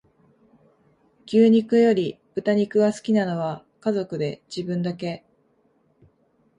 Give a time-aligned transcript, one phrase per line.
[1.27, 5.23] 牛肉より豚肉が好きなのは家族で自分だけ